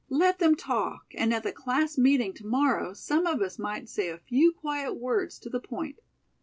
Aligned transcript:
Let 0.09 0.39
them 0.39 0.55
talk 0.55 1.13
and 1.13 1.31
at 1.31 1.43
the 1.43 1.51
class 1.51 1.95
meeting 1.95 2.33
to 2.33 2.47
morrow 2.47 2.95
some 2.95 3.27
of 3.27 3.39
us 3.39 3.59
might 3.59 3.87
say 3.87 4.09
a 4.09 4.17
few 4.17 4.51
quiet 4.51 4.95
words 4.95 5.37
to 5.37 5.47
the 5.47 5.59
point." 5.59 5.99